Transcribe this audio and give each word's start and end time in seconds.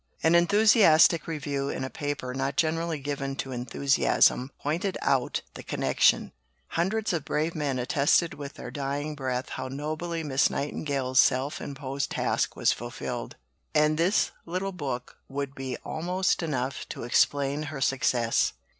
An 0.23 0.33
enthusiastic 0.33 1.27
review 1.27 1.69
in 1.69 1.83
a 1.83 1.89
paper 1.91 2.33
not 2.33 2.57
generally 2.57 2.97
given 2.97 3.35
to 3.35 3.51
enthusiasm 3.51 4.49
pointed 4.59 4.97
out 5.03 5.43
the 5.53 5.61
connection: 5.61 6.31
"Hundreds 6.69 7.13
of 7.13 7.23
brave 7.23 7.53
men 7.53 7.77
attested 7.77 8.33
with 8.33 8.55
their 8.55 8.71
dying 8.71 9.13
breath 9.13 9.49
how 9.49 9.67
nobly 9.67 10.23
Miss 10.23 10.49
Nightingale's 10.49 11.19
self 11.19 11.61
imposed 11.61 12.09
task 12.09 12.55
was 12.55 12.71
fulfilled, 12.71 13.35
and 13.75 13.95
this 13.99 14.31
little 14.47 14.71
book 14.71 15.17
would 15.27 15.53
be 15.53 15.77
almost 15.85 16.41
enough 16.41 16.89
to 16.89 17.03
explain 17.03 17.61
her 17.69 17.79
success. 17.79 18.53